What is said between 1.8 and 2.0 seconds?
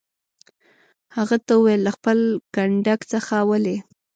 له